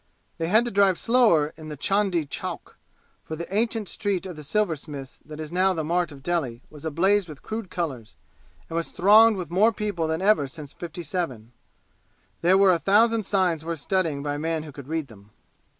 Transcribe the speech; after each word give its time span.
They 0.39 0.47
had 0.47 0.65
to 0.65 0.71
drive 0.71 0.97
slower 0.97 1.53
in 1.57 1.69
the 1.69 1.77
Chandni 1.77 2.25
Chowk, 2.27 2.75
for 3.23 3.35
the 3.35 3.45
ancient 3.55 3.87
Street 3.87 4.25
of 4.25 4.35
the 4.35 4.41
Silversmiths 4.43 5.19
that 5.23 5.39
is 5.39 5.51
now 5.51 5.75
the 5.75 5.83
mart 5.83 6.11
of 6.11 6.23
Delhi 6.23 6.63
was 6.71 6.83
ablaze 6.85 7.29
with 7.29 7.43
crude 7.43 7.69
colors, 7.69 8.15
and 8.67 8.75
was 8.75 8.89
thronged 8.89 9.37
with 9.37 9.51
more 9.51 9.71
people 9.71 10.07
than 10.07 10.19
ever 10.19 10.47
since 10.47 10.73
'57. 10.73 11.51
There 12.41 12.57
were 12.57 12.71
a 12.71 12.79
thousand 12.79 13.27
signs 13.27 13.63
worth 13.63 13.79
studying 13.79 14.23
by 14.23 14.33
a 14.33 14.39
man 14.39 14.63
who 14.63 14.71
could 14.71 14.87
read 14.87 15.05
them. 15.07 15.29